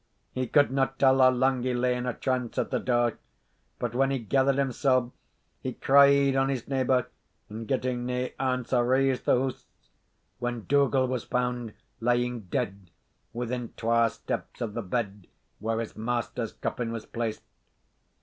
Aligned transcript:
He 0.31 0.47
could 0.47 0.71
not 0.71 0.97
tell 0.97 1.19
how 1.21 1.29
lang 1.29 1.61
he 1.61 1.75
lay 1.75 1.93
in 1.95 2.07
a 2.07 2.13
trance 2.15 2.57
at 2.57 2.71
the 2.71 2.79
door, 2.79 3.19
but 3.77 3.93
when 3.93 4.09
he 4.09 4.17
gathered 4.17 4.55
himsell 4.55 5.13
he 5.59 5.73
cried 5.73 6.35
on 6.35 6.49
his 6.49 6.67
neighbour, 6.67 7.05
and 7.49 7.67
getting 7.67 8.07
nae 8.07 8.33
answer 8.39 8.83
raised 8.83 9.25
the 9.25 9.37
house, 9.39 9.67
when 10.39 10.61
Dougal 10.65 11.05
was 11.07 11.25
found 11.25 11.75
lying 11.99 12.45
dead 12.49 12.89
within 13.31 13.73
twa 13.77 14.09
steps 14.09 14.59
of 14.59 14.73
the 14.73 14.81
bed 14.81 15.27
where 15.59 15.77
his 15.79 15.95
master's 15.95 16.51
coffin 16.53 16.91
was 16.91 17.05
placed. 17.05 17.43